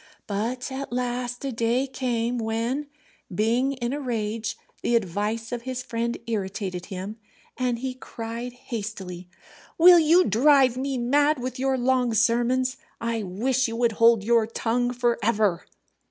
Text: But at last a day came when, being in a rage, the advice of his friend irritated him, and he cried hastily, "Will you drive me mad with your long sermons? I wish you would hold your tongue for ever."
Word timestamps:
But 0.25 0.71
at 0.71 0.91
last 0.91 1.45
a 1.45 1.51
day 1.51 1.85
came 1.85 2.39
when, 2.39 2.87
being 3.31 3.73
in 3.73 3.93
a 3.93 3.99
rage, 3.99 4.57
the 4.81 4.95
advice 4.95 5.51
of 5.51 5.61
his 5.61 5.83
friend 5.83 6.17
irritated 6.25 6.87
him, 6.87 7.17
and 7.55 7.77
he 7.77 7.93
cried 7.93 8.53
hastily, 8.53 9.29
"Will 9.77 9.99
you 9.99 10.23
drive 10.23 10.75
me 10.75 10.97
mad 10.97 11.37
with 11.37 11.59
your 11.59 11.77
long 11.77 12.15
sermons? 12.15 12.77
I 12.99 13.21
wish 13.21 13.67
you 13.67 13.75
would 13.75 13.91
hold 13.91 14.23
your 14.23 14.47
tongue 14.47 14.91
for 14.91 15.19
ever." 15.21 15.65